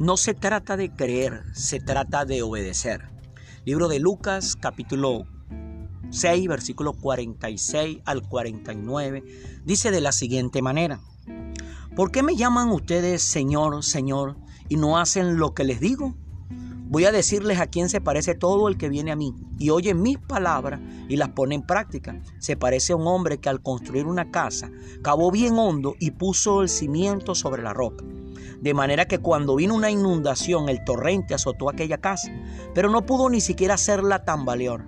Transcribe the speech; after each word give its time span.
No 0.00 0.16
se 0.16 0.32
trata 0.32 0.76
de 0.76 0.90
creer, 0.94 1.42
se 1.54 1.80
trata 1.80 2.24
de 2.24 2.40
obedecer. 2.42 3.08
Libro 3.64 3.88
de 3.88 3.98
Lucas, 3.98 4.54
capítulo 4.54 5.24
6, 6.10 6.46
versículo 6.46 6.92
46 6.92 7.98
al 8.04 8.22
49, 8.22 9.24
dice 9.64 9.90
de 9.90 10.00
la 10.00 10.12
siguiente 10.12 10.62
manera. 10.62 11.00
¿Por 11.96 12.12
qué 12.12 12.22
me 12.22 12.36
llaman 12.36 12.70
ustedes 12.70 13.24
Señor, 13.24 13.82
Señor 13.82 14.36
y 14.68 14.76
no 14.76 14.98
hacen 14.98 15.36
lo 15.36 15.52
que 15.52 15.64
les 15.64 15.80
digo? 15.80 16.14
Voy 16.86 17.04
a 17.04 17.10
decirles 17.10 17.58
a 17.58 17.66
quién 17.66 17.88
se 17.88 18.00
parece 18.00 18.36
todo 18.36 18.68
el 18.68 18.78
que 18.78 18.88
viene 18.88 19.10
a 19.10 19.16
mí 19.16 19.34
y 19.58 19.70
oye 19.70 19.94
mis 19.94 20.18
palabras 20.18 20.80
y 21.08 21.16
las 21.16 21.30
pone 21.30 21.56
en 21.56 21.62
práctica. 21.66 22.22
Se 22.38 22.56
parece 22.56 22.92
a 22.92 22.96
un 22.96 23.08
hombre 23.08 23.38
que 23.38 23.48
al 23.48 23.62
construir 23.62 24.06
una 24.06 24.30
casa 24.30 24.70
cavó 25.02 25.32
bien 25.32 25.58
hondo 25.58 25.96
y 25.98 26.12
puso 26.12 26.62
el 26.62 26.68
cimiento 26.68 27.34
sobre 27.34 27.64
la 27.64 27.74
roca. 27.74 28.04
De 28.60 28.74
manera 28.74 29.06
que 29.06 29.18
cuando 29.18 29.56
vino 29.56 29.74
una 29.74 29.90
inundación 29.90 30.68
el 30.68 30.82
torrente 30.84 31.34
azotó 31.34 31.70
aquella 31.70 31.98
casa, 31.98 32.32
pero 32.74 32.90
no 32.90 33.06
pudo 33.06 33.30
ni 33.30 33.40
siquiera 33.40 33.74
hacerla 33.74 34.24
tambalear, 34.24 34.84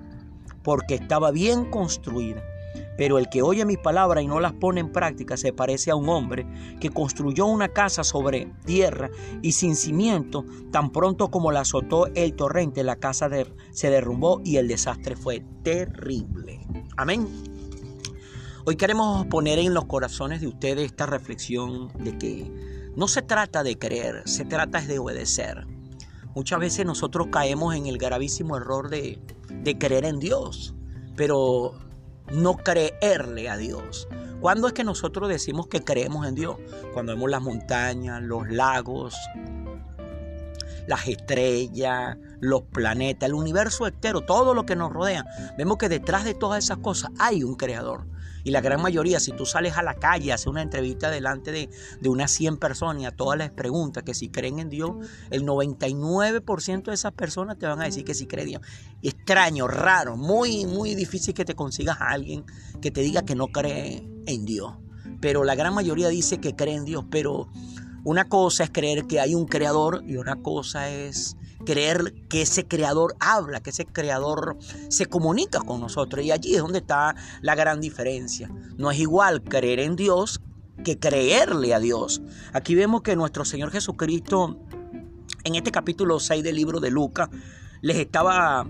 porque 0.62 0.94
estaba 0.94 1.30
bien 1.30 1.70
construida. 1.70 2.42
Pero 2.96 3.18
el 3.18 3.28
que 3.30 3.42
oye 3.42 3.64
mis 3.64 3.78
palabras 3.78 4.22
y 4.22 4.26
no 4.26 4.40
las 4.40 4.52
pone 4.52 4.80
en 4.80 4.92
práctica 4.92 5.36
se 5.36 5.52
parece 5.52 5.90
a 5.90 5.96
un 5.96 6.08
hombre 6.08 6.46
que 6.80 6.90
construyó 6.90 7.46
una 7.46 7.68
casa 7.68 8.04
sobre 8.04 8.52
tierra 8.66 9.08
y 9.40 9.52
sin 9.52 9.74
cimiento, 9.74 10.44
tan 10.70 10.90
pronto 10.90 11.30
como 11.30 11.50
la 11.50 11.60
azotó 11.60 12.08
el 12.14 12.34
torrente, 12.34 12.84
la 12.84 12.96
casa 12.96 13.30
se 13.70 13.90
derrumbó 13.90 14.42
y 14.44 14.56
el 14.56 14.68
desastre 14.68 15.16
fue 15.16 15.42
terrible. 15.62 16.60
Amén. 16.96 17.26
Hoy 18.66 18.76
queremos 18.76 19.26
poner 19.26 19.58
en 19.58 19.72
los 19.72 19.86
corazones 19.86 20.42
de 20.42 20.48
ustedes 20.48 20.84
esta 20.84 21.06
reflexión 21.06 21.88
de 21.98 22.18
que 22.18 22.79
no 23.00 23.08
se 23.08 23.22
trata 23.22 23.62
de 23.62 23.78
creer, 23.78 24.24
se 24.26 24.44
trata 24.44 24.78
de 24.82 24.98
obedecer. 24.98 25.66
Muchas 26.34 26.60
veces 26.60 26.84
nosotros 26.84 27.28
caemos 27.32 27.74
en 27.74 27.86
el 27.86 27.96
gravísimo 27.96 28.58
error 28.58 28.90
de, 28.90 29.18
de 29.48 29.78
creer 29.78 30.04
en 30.04 30.18
Dios, 30.18 30.74
pero 31.16 31.72
no 32.30 32.58
creerle 32.58 33.48
a 33.48 33.56
Dios. 33.56 34.06
¿Cuándo 34.42 34.66
es 34.66 34.74
que 34.74 34.84
nosotros 34.84 35.30
decimos 35.30 35.66
que 35.68 35.82
creemos 35.82 36.28
en 36.28 36.34
Dios? 36.34 36.56
Cuando 36.92 37.14
vemos 37.14 37.30
las 37.30 37.40
montañas, 37.40 38.20
los 38.22 38.50
lagos, 38.50 39.16
las 40.86 41.08
estrellas, 41.08 42.18
los 42.40 42.64
planetas, 42.64 43.30
el 43.30 43.34
universo 43.34 43.86
entero, 43.86 44.20
todo 44.20 44.52
lo 44.52 44.66
que 44.66 44.76
nos 44.76 44.92
rodea. 44.92 45.24
Vemos 45.56 45.78
que 45.78 45.88
detrás 45.88 46.24
de 46.24 46.34
todas 46.34 46.62
esas 46.62 46.76
cosas 46.76 47.12
hay 47.18 47.44
un 47.44 47.54
creador. 47.54 48.04
Y 48.44 48.50
la 48.50 48.60
gran 48.60 48.80
mayoría, 48.80 49.20
si 49.20 49.32
tú 49.32 49.46
sales 49.46 49.76
a 49.76 49.82
la 49.82 49.94
calle, 49.94 50.32
haces 50.32 50.46
una 50.46 50.62
entrevista 50.62 51.10
delante 51.10 51.52
de, 51.52 51.70
de 52.00 52.08
unas 52.08 52.30
100 52.30 52.58
personas 52.58 53.02
y 53.02 53.06
a 53.06 53.10
todas 53.10 53.38
les 53.38 53.50
preguntas 53.50 54.02
que 54.02 54.14
si 54.14 54.28
creen 54.28 54.58
en 54.58 54.68
Dios, 54.68 54.92
el 55.30 55.44
99% 55.44 56.84
de 56.84 56.94
esas 56.94 57.12
personas 57.12 57.58
te 57.58 57.66
van 57.66 57.80
a 57.80 57.84
decir 57.84 58.04
que 58.04 58.14
sí 58.14 58.26
creen 58.26 58.48
en 58.48 58.50
Dios. 58.50 58.62
Extraño, 59.02 59.68
raro, 59.68 60.16
muy, 60.16 60.66
muy 60.66 60.94
difícil 60.94 61.34
que 61.34 61.44
te 61.44 61.54
consigas 61.54 62.00
a 62.00 62.10
alguien 62.10 62.44
que 62.80 62.90
te 62.90 63.00
diga 63.00 63.22
que 63.22 63.34
no 63.34 63.48
cree 63.48 64.08
en 64.26 64.44
Dios. 64.44 64.74
Pero 65.20 65.44
la 65.44 65.54
gran 65.54 65.74
mayoría 65.74 66.08
dice 66.08 66.38
que 66.38 66.56
cree 66.56 66.74
en 66.74 66.84
Dios, 66.84 67.04
pero 67.10 67.48
una 68.04 68.28
cosa 68.28 68.64
es 68.64 68.70
creer 68.70 69.06
que 69.06 69.20
hay 69.20 69.34
un 69.34 69.46
creador 69.46 70.02
y 70.06 70.16
una 70.16 70.36
cosa 70.36 70.88
es 70.88 71.36
creer 71.64 72.14
que 72.28 72.42
ese 72.42 72.66
creador 72.66 73.14
habla, 73.20 73.60
que 73.60 73.70
ese 73.70 73.86
creador 73.86 74.56
se 74.88 75.06
comunica 75.06 75.60
con 75.60 75.80
nosotros. 75.80 76.24
Y 76.24 76.30
allí 76.30 76.54
es 76.54 76.62
donde 76.62 76.78
está 76.78 77.14
la 77.42 77.54
gran 77.54 77.80
diferencia. 77.80 78.50
No 78.76 78.90
es 78.90 78.98
igual 78.98 79.42
creer 79.42 79.80
en 79.80 79.96
Dios 79.96 80.40
que 80.84 80.98
creerle 80.98 81.74
a 81.74 81.80
Dios. 81.80 82.22
Aquí 82.52 82.74
vemos 82.74 83.02
que 83.02 83.16
nuestro 83.16 83.44
Señor 83.44 83.70
Jesucristo, 83.70 84.58
en 85.44 85.54
este 85.54 85.70
capítulo 85.70 86.18
6 86.18 86.42
del 86.42 86.56
libro 86.56 86.80
de 86.80 86.90
Lucas, 86.90 87.28
les 87.82 87.96
estaba 87.96 88.66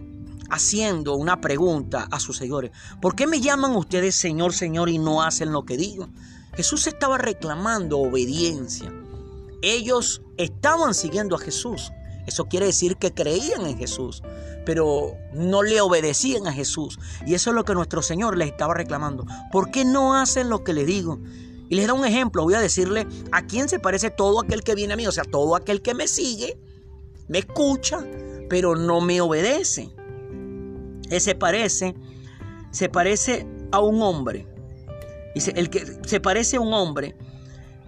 haciendo 0.51 1.15
una 1.15 1.41
pregunta 1.41 2.09
a 2.11 2.21
sus 2.21 2.37
seguidores. 2.37 2.73
¿Por 3.01 3.15
qué 3.15 3.27
me 3.27 3.41
llaman 3.41 3.77
ustedes 3.77 4.17
Señor, 4.17 4.53
Señor 4.53 4.89
y 4.89 4.99
no 4.99 5.23
hacen 5.23 5.53
lo 5.53 5.65
que 5.65 5.77
digo? 5.77 6.09
Jesús 6.55 6.87
estaba 6.87 7.17
reclamando 7.17 7.99
obediencia. 7.99 8.93
Ellos 9.63 10.23
estaban 10.37 10.95
siguiendo 10.95 11.37
a 11.37 11.39
Jesús, 11.39 11.93
eso 12.27 12.47
quiere 12.47 12.67
decir 12.67 12.97
que 12.97 13.13
creían 13.13 13.67
en 13.67 13.79
Jesús, 13.79 14.23
pero 14.65 15.17
no 15.33 15.63
le 15.63 15.81
obedecían 15.81 16.47
a 16.47 16.53
Jesús. 16.53 16.99
Y 17.27 17.35
eso 17.35 17.51
es 17.51 17.57
lo 17.57 17.65
que 17.65 17.75
nuestro 17.75 18.03
Señor 18.03 18.37
les 18.37 18.49
estaba 18.49 18.75
reclamando. 18.75 19.27
¿Por 19.51 19.71
qué 19.71 19.85
no 19.85 20.15
hacen 20.15 20.51
lo 20.51 20.65
que 20.65 20.73
les 20.73 20.87
digo? 20.87 21.19
Y 21.69 21.77
les 21.77 21.87
da 21.87 21.95
un 21.95 22.05
ejemplo. 22.05 22.43
Voy 22.43 22.55
a 22.55 22.61
decirle 22.61 23.07
a 23.33 23.47
quién 23.47 23.69
se 23.69 23.79
parece 23.79 24.11
todo 24.11 24.41
aquel 24.41 24.63
que 24.63 24.75
viene 24.75 24.95
a 24.95 24.97
mí. 24.97 25.07
O 25.07 25.13
sea, 25.13 25.25
todo 25.25 25.55
aquel 25.55 25.83
que 25.83 25.95
me 25.95 26.09
sigue, 26.09 26.59
me 27.29 27.39
escucha, 27.39 28.05
pero 28.49 28.75
no 28.75 29.01
me 29.01 29.21
obedece. 29.21 29.91
Ese 31.11 31.35
parece, 31.35 31.95
se 32.71 32.89
parece 32.89 33.47
a 33.73 33.81
un 33.81 34.03
hombre. 34.03 34.47
Dice, 35.35 35.53
el 35.55 35.71
que 35.71 35.85
se 36.07 36.21
parece 36.21 36.57
a 36.57 36.61
un 36.61 36.75
hombre 36.75 37.17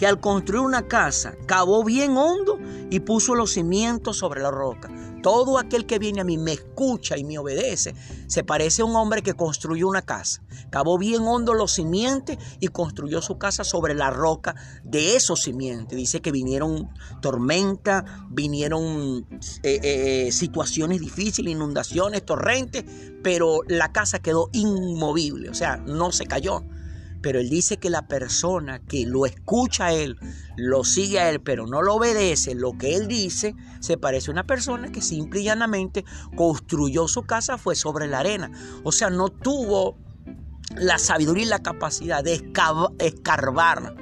que 0.03 0.09
al 0.09 0.19
construir 0.19 0.65
una 0.65 0.89
casa 0.89 1.37
cavó 1.47 1.85
bien 1.85 2.17
hondo 2.17 2.59
y 2.91 2.99
puso 2.99 3.37
los 3.37 3.53
cimientos 3.53 4.17
sobre 4.17 4.43
la 4.43 4.51
roca. 4.51 4.91
Todo 5.23 5.59
aquel 5.59 5.87
que 5.87 6.01
viene 6.01 6.21
a 6.21 6.25
mí 6.25 6.39
me 6.39 6.55
escucha 6.55 7.17
y 7.17 7.23
me 7.23 7.39
obedece. 7.39 7.95
Se 8.27 8.43
parece 8.43 8.83
a 8.83 8.85
un 8.85 8.97
hombre 8.97 9.23
que 9.23 9.35
construyó 9.35 9.87
una 9.87 10.03
casa. 10.03 10.43
Cavó 10.71 10.99
bien 10.99 11.23
hondo 11.23 11.55
los 11.55 11.75
cimientos 11.75 12.37
y 12.59 12.67
construyó 12.67 13.23
su 13.23 13.39
casa 13.39 13.63
sobre 13.63 13.95
la 13.95 14.11
roca 14.11 14.57
de 14.83 15.15
esos 15.15 15.45
cimientos. 15.45 15.97
Dice 15.97 16.21
que 16.21 16.33
vinieron 16.33 16.91
tormentas, 17.21 18.03
vinieron 18.29 19.25
eh, 19.63 19.79
eh, 19.85 20.33
situaciones 20.33 21.01
difíciles, 21.01 21.53
inundaciones, 21.53 22.25
torrentes, 22.25 22.85
pero 23.23 23.61
la 23.69 23.93
casa 23.93 24.19
quedó 24.19 24.49
inmovible, 24.51 25.49
o 25.49 25.55
sea, 25.55 25.77
no 25.77 26.11
se 26.11 26.27
cayó. 26.27 26.65
Pero 27.23 27.41
él 27.41 27.49
dice 27.49 27.79
que 27.79 27.91
la 27.91 28.07
persona 28.09 28.81
que 28.81 29.07
lo 29.07 29.27
escucha 29.27 29.87
a 29.87 29.93
él, 29.93 30.19
lo 30.57 30.85
sigue 30.85 31.21
a 31.21 31.31
él, 31.31 31.41
pero 31.41 31.67
no 31.67 31.83
lo 31.83 31.95
obedece, 31.95 32.55
lo 32.55 32.77
que 32.77 32.97
él 32.97 33.09
dice, 33.09 33.55
se 33.81 33.97
parece 33.97 34.31
a 34.31 34.33
una 34.33 34.47
persona 34.47 34.91
que 34.91 35.01
simple 35.01 35.41
y 35.41 35.45
llanamente 35.45 36.05
construyó 36.37 37.09
su 37.09 37.23
casa, 37.23 37.59
fue 37.59 37.77
sobre 37.77 38.09
la 38.09 38.21
arena. 38.21 38.51
O 38.83 38.93
sea, 38.93 39.09
no 39.09 39.29
tuvo 39.29 39.99
la 40.77 40.99
sabiduría 40.99 41.45
y 41.45 41.49
la 41.49 41.63
capacidad 41.63 42.25
de 42.25 42.35
escarbar 42.99 44.02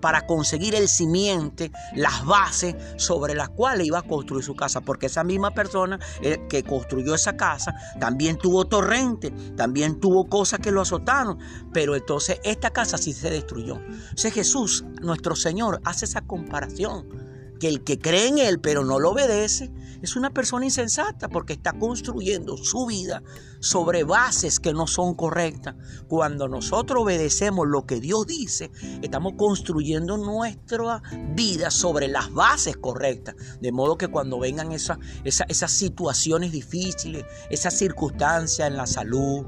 para 0.00 0.26
conseguir 0.26 0.74
el 0.74 0.88
simiente, 0.88 1.70
las 1.94 2.24
bases 2.24 2.76
sobre 2.96 3.34
las 3.34 3.48
cuales 3.50 3.86
iba 3.86 3.98
a 3.98 4.02
construir 4.02 4.44
su 4.44 4.54
casa, 4.54 4.80
porque 4.80 5.06
esa 5.06 5.24
misma 5.24 5.52
persona 5.52 5.98
eh, 6.22 6.46
que 6.48 6.62
construyó 6.62 7.14
esa 7.14 7.36
casa 7.36 7.74
también 7.98 8.38
tuvo 8.38 8.66
torrente, 8.66 9.30
también 9.56 10.00
tuvo 10.00 10.28
cosas 10.28 10.60
que 10.60 10.70
lo 10.70 10.80
azotaron, 10.80 11.38
pero 11.72 11.96
entonces 11.96 12.40
esta 12.44 12.70
casa 12.70 12.98
sí 12.98 13.12
se 13.12 13.30
destruyó. 13.30 13.76
Entonces 13.76 14.32
Jesús, 14.32 14.84
nuestro 15.00 15.36
Señor, 15.36 15.80
hace 15.84 16.04
esa 16.04 16.22
comparación 16.22 17.28
que 17.58 17.68
el 17.68 17.84
que 17.84 17.98
cree 17.98 18.28
en 18.28 18.38
Él 18.38 18.60
pero 18.60 18.84
no 18.84 18.98
lo 18.98 19.10
obedece 19.10 19.70
es 20.02 20.16
una 20.16 20.30
persona 20.30 20.64
insensata 20.64 21.28
porque 21.28 21.54
está 21.54 21.72
construyendo 21.72 22.56
su 22.56 22.86
vida 22.86 23.22
sobre 23.60 24.04
bases 24.04 24.60
que 24.60 24.72
no 24.72 24.86
son 24.86 25.14
correctas. 25.14 25.74
Cuando 26.06 26.48
nosotros 26.48 27.02
obedecemos 27.02 27.66
lo 27.66 27.84
que 27.84 28.00
Dios 28.00 28.26
dice, 28.26 28.70
estamos 29.02 29.34
construyendo 29.36 30.16
nuestra 30.16 31.02
vida 31.34 31.70
sobre 31.70 32.08
las 32.08 32.32
bases 32.32 32.76
correctas. 32.76 33.34
De 33.60 33.72
modo 33.72 33.98
que 33.98 34.08
cuando 34.08 34.38
vengan 34.38 34.72
esas, 34.72 34.98
esas 35.24 35.72
situaciones 35.72 36.52
difíciles, 36.52 37.24
esas 37.50 37.74
circunstancias 37.74 38.68
en 38.68 38.76
la 38.76 38.86
salud, 38.86 39.46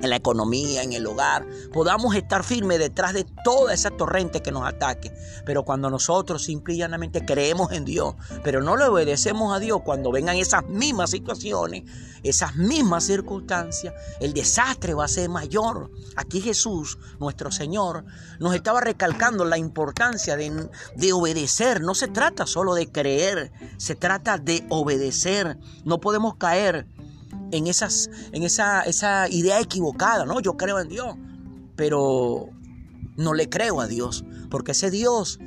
en 0.00 0.10
la 0.10 0.16
economía, 0.16 0.82
en 0.82 0.92
el 0.92 1.06
hogar, 1.06 1.46
podamos 1.72 2.14
estar 2.14 2.44
firmes 2.44 2.78
detrás 2.78 3.12
de 3.12 3.24
toda 3.44 3.72
esa 3.72 3.90
torrente 3.90 4.42
que 4.42 4.52
nos 4.52 4.66
ataque. 4.66 5.12
Pero 5.44 5.64
cuando 5.64 5.90
nosotros 5.90 6.44
simplemente 6.44 7.24
creemos 7.24 7.72
en 7.72 7.84
Dios, 7.84 8.14
pero 8.42 8.62
no 8.62 8.76
le 8.76 8.84
obedecemos 8.84 9.54
a 9.54 9.58
Dios, 9.58 9.80
cuando 9.84 10.12
vengan 10.12 10.36
esas 10.36 10.66
mismas 10.66 11.10
situaciones, 11.10 11.84
esas 12.22 12.56
mismas 12.56 13.04
circunstancias, 13.04 13.94
el 14.20 14.32
desastre 14.32 14.94
va 14.94 15.04
a 15.04 15.08
ser 15.08 15.28
mayor. 15.28 15.90
Aquí 16.16 16.40
Jesús, 16.40 16.98
nuestro 17.20 17.50
Señor, 17.50 18.04
nos 18.40 18.54
estaba 18.54 18.80
recalcando 18.80 19.44
la 19.44 19.58
importancia 19.58 20.36
de, 20.36 20.68
de 20.96 21.12
obedecer. 21.12 21.80
No 21.80 21.94
se 21.94 22.08
trata 22.08 22.46
solo 22.46 22.74
de 22.74 22.90
creer, 22.90 23.52
se 23.76 23.94
trata 23.94 24.38
de 24.38 24.66
obedecer. 24.68 25.58
No 25.84 26.00
podemos 26.00 26.36
caer 26.36 26.86
en, 27.50 27.66
esas, 27.66 28.10
en 28.32 28.42
esa, 28.42 28.82
esa 28.82 29.28
idea 29.28 29.60
equivocada, 29.60 30.24
¿no? 30.24 30.40
Yo 30.40 30.56
creo 30.56 30.78
en 30.80 30.88
Dios, 30.88 31.16
pero 31.76 32.50
no 33.16 33.34
le 33.34 33.48
creo 33.48 33.80
a 33.80 33.86
Dios, 33.86 34.24
porque 34.50 34.72
ese 34.72 34.90
Dios 34.90 35.38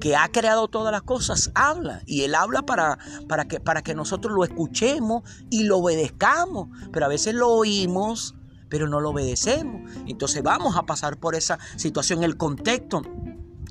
que 0.00 0.16
ha 0.16 0.28
creado 0.28 0.68
todas 0.68 0.92
las 0.92 1.02
cosas 1.02 1.50
habla 1.54 2.02
y 2.06 2.22
él 2.22 2.34
habla 2.34 2.62
para, 2.62 2.98
para, 3.28 3.46
que, 3.46 3.60
para 3.60 3.82
que 3.82 3.94
nosotros 3.94 4.34
lo 4.34 4.44
escuchemos 4.44 5.22
y 5.50 5.64
lo 5.64 5.78
obedezcamos, 5.78 6.68
pero 6.92 7.06
a 7.06 7.08
veces 7.08 7.34
lo 7.34 7.48
oímos, 7.50 8.34
pero 8.68 8.88
no 8.88 9.00
lo 9.00 9.10
obedecemos. 9.10 9.90
Entonces 10.06 10.42
vamos 10.42 10.76
a 10.76 10.82
pasar 10.82 11.18
por 11.18 11.34
esa 11.34 11.58
situación, 11.76 12.24
el 12.24 12.36
contexto 12.36 13.02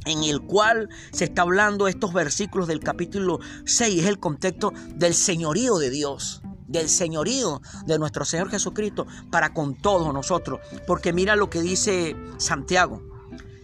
en 0.06 0.24
el 0.24 0.42
cual 0.42 0.90
se 1.12 1.26
está 1.26 1.44
hablando 1.44 1.88
estos 1.88 2.14
versículos 2.14 2.68
del 2.68 2.80
capítulo 2.80 3.40
6 3.66 4.04
es 4.04 4.08
el 4.08 4.20
contexto 4.20 4.74
del 4.96 5.14
señorío 5.14 5.78
de 5.78 5.90
Dios 5.90 6.43
del 6.74 6.90
señorío 6.90 7.62
de 7.86 7.98
nuestro 7.98 8.26
Señor 8.26 8.50
Jesucristo 8.50 9.08
para 9.32 9.54
con 9.54 9.76
todos 9.76 10.14
nosotros. 10.14 10.60
Porque 10.86 11.14
mira 11.14 11.38
lo 11.38 11.50
que 11.50 11.62
dice 11.62 12.18
Santiago, 12.38 13.02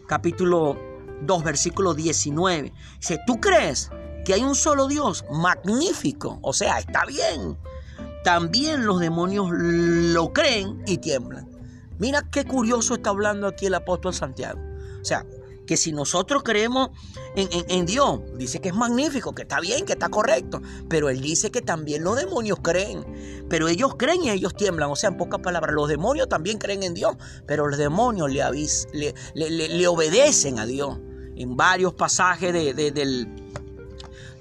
capítulo 0.07 0.77
2, 1.23 1.43
versículo 1.43 1.93
19. 1.93 2.71
Dice, 2.99 3.19
¿tú 3.27 3.41
crees 3.41 3.89
que 4.23 4.35
hay 4.35 4.43
un 4.43 4.55
solo 4.55 4.87
Dios? 4.87 5.25
Magnífico. 5.31 6.39
O 6.41 6.53
sea, 6.53 6.79
está 6.79 7.03
bien. 7.05 7.57
También 8.23 8.85
los 8.85 8.99
demonios 8.99 9.49
lo 9.51 10.31
creen 10.31 10.83
y 10.85 10.99
tiemblan. 10.99 11.49
Mira 11.97 12.21
qué 12.31 12.45
curioso 12.45 12.93
está 12.93 13.09
hablando 13.09 13.47
aquí 13.47 13.65
el 13.65 13.73
apóstol 13.73 14.13
Santiago. 14.13 14.59
O 15.01 15.05
sea, 15.05 15.25
que 15.69 15.77
si 15.77 15.91
nosotros 15.91 16.41
creemos 16.41 16.89
en, 17.35 17.85
Dios, 17.85 18.21
dice 18.35 18.59
que 18.59 18.69
es 18.69 18.73
magnífico, 18.73 19.35
que 19.35 19.43
está 19.43 19.59
bien, 19.59 19.85
que 19.85 19.93
está 19.93 20.09
correcto, 20.09 20.63
pero 20.89 21.09
Él 21.09 21.21
dice 21.21 21.51
que 21.51 21.61
también 21.61 22.03
los 22.03 22.15
demonios 22.15 22.57
creen, 22.63 23.05
pero 23.47 23.67
ellos 23.67 23.93
creen 23.95 24.23
y 24.23 24.31
ellos 24.31 24.55
tiemblan, 24.55 24.89
o 24.89 24.95
sea, 24.95 25.11
en 25.11 25.17
pocas 25.17 25.41
palabras, 25.41 25.75
los 25.75 25.87
demonios 25.87 26.27
también 26.27 26.57
creen 26.57 26.81
en 26.81 26.95
Dios, 26.95 27.17
pero 27.45 27.67
los 27.67 27.77
demonios 27.77 28.31
le, 28.31 29.13
le, 29.35 29.51
le, 29.51 29.87
obedecen 29.87 30.57
a 30.57 30.65
Dios. 30.65 30.97
En 31.35 31.55
varios 31.55 31.93
pasajes 31.93 32.51
del 32.51 33.38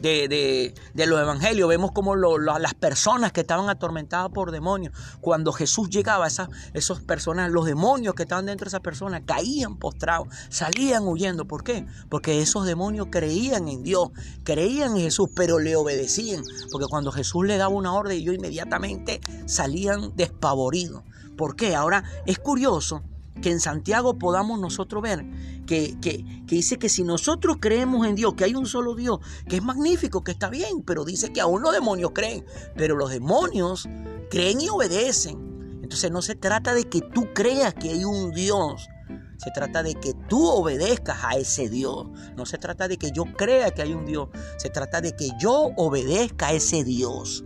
de, 0.00 0.74
los 0.94 1.20
evangelios, 1.20 1.68
vemos 1.68 1.92
como 1.92 2.16
las 2.16 2.74
personas 2.74 3.32
que 3.32 3.40
estaban 3.40 3.68
atormentadas 3.68 4.30
por 4.30 4.50
demonios, 4.50 4.92
cuando 5.20 5.52
Jesús 5.52 5.90
llegaba, 5.90 6.26
esas, 6.26 6.48
esas 6.74 7.00
personas, 7.00 7.50
los 7.50 7.66
demonios 7.66 8.14
que 8.14 8.22
estaban 8.22 8.46
dentro 8.46 8.66
de 8.66 8.68
esas 8.68 8.80
personas, 8.80 9.22
caían 9.26 9.76
postrados, 9.78 10.28
salían 10.48 11.06
huyendo. 11.06 11.46
¿Por 11.46 11.64
qué? 11.64 11.86
Porque 12.08 12.40
esos 12.40 12.66
demonios 12.66 13.08
creían 13.10 13.68
en 13.68 13.82
Dios, 13.82 14.10
creían 14.44 14.96
en 14.96 15.02
Jesús, 15.02 15.30
pero 15.34 15.58
le 15.58 15.76
obedecían. 15.76 16.42
Porque 16.70 16.86
cuando 16.88 17.12
Jesús 17.12 17.46
le 17.46 17.56
daba 17.56 17.74
una 17.74 17.92
orden, 17.92 18.16
ellos 18.16 18.34
inmediatamente 18.34 19.20
salían 19.46 20.14
despavoridos. 20.16 21.02
¿Por 21.36 21.56
qué? 21.56 21.74
Ahora 21.74 22.04
es 22.26 22.38
curioso 22.38 23.02
que 23.40 23.50
en 23.50 23.60
Santiago 23.60 24.18
podamos 24.18 24.60
nosotros 24.60 25.02
ver 25.02 25.24
que, 25.68 26.24
dice 26.46 26.78
que 26.78 26.88
si 26.88 27.04
nosotros 27.04 27.58
creemos 27.60 28.06
en 28.06 28.14
Dios, 28.14 28.34
que 28.34 28.44
hay 28.44 28.54
un 28.54 28.66
solo 28.66 28.94
Dios, 28.94 29.20
que 29.48 29.56
es 29.56 29.62
magnífico, 29.62 30.24
que 30.24 30.32
está 30.32 30.48
bien, 30.48 30.82
pero 30.82 31.04
dice 31.04 31.32
que 31.32 31.40
aún 31.40 31.62
los 31.62 31.72
demonios 31.72 32.12
creen, 32.14 32.44
pero 32.74 32.96
los 32.96 33.10
demonios 33.10 33.88
creen 34.30 34.60
y 34.60 34.68
obedecen. 34.70 35.80
Entonces 35.82 36.10
no 36.10 36.22
se 36.22 36.34
trata 36.34 36.74
de 36.74 36.84
que 36.84 37.00
tú 37.00 37.28
creas 37.34 37.74
que 37.74 37.90
hay 37.90 38.04
un 38.04 38.32
Dios, 38.32 38.88
se 39.36 39.50
trata 39.52 39.82
de 39.82 39.94
que 39.94 40.14
tú 40.28 40.48
obedezcas 40.48 41.18
a 41.22 41.36
ese 41.36 41.68
Dios. 41.68 42.08
No 42.36 42.44
se 42.44 42.58
trata 42.58 42.88
de 42.88 42.96
que 42.96 43.12
yo 43.12 43.24
crea 43.24 43.70
que 43.70 43.82
hay 43.82 43.92
un 43.92 44.04
Dios, 44.04 44.30
se 44.56 44.68
trata 44.68 45.00
de 45.00 45.14
que 45.14 45.30
yo 45.38 45.70
obedezca 45.76 46.48
a 46.48 46.52
ese 46.52 46.82
Dios. 46.82 47.44